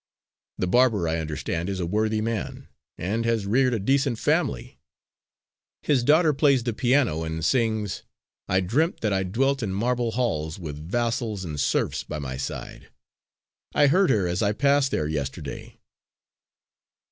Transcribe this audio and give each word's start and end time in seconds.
The 0.57 0.65
barber, 0.65 1.07
I 1.07 1.17
understand, 1.19 1.69
is 1.69 1.79
a 1.79 1.85
worthy 1.85 2.21
man, 2.21 2.67
and 2.97 3.23
has 3.23 3.45
reared 3.45 3.75
a 3.75 3.79
decent 3.79 4.17
family. 4.17 4.79
His 5.83 6.03
daughter 6.03 6.33
plays 6.33 6.63
the 6.63 6.73
piano, 6.73 7.23
and 7.23 7.45
sings: 7.45 8.01
'I 8.49 8.61
dreamt 8.61 9.01
that 9.01 9.13
I 9.13 9.21
dwelt 9.21 9.61
in 9.61 9.71
marble 9.71 10.13
halls, 10.13 10.57
With 10.57 10.89
vassals 10.89 11.45
and 11.45 11.59
serfs 11.59 12.03
by 12.03 12.17
my 12.17 12.35
side.' 12.35 12.89
I 13.75 13.85
heard 13.85 14.09
her 14.09 14.27
as 14.27 14.41
I 14.41 14.53
passed 14.53 14.89
there 14.89 15.07
yesterday." 15.07 15.77